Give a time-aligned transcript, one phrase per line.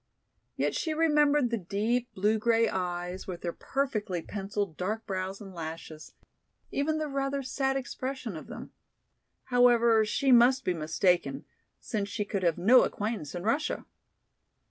[0.55, 5.53] Yet she remembered the deep blue gray eyes with their perfectly penciled dark brows and
[5.53, 6.15] lashes,
[6.71, 8.71] even the rather sad expression of them.
[9.53, 11.45] However, she must be mistaken,
[11.79, 13.85] since she could have no acquaintance in Russia!